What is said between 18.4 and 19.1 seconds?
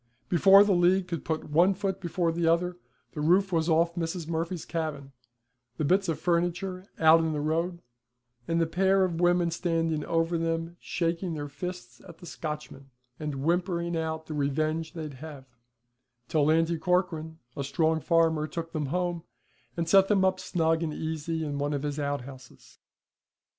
took them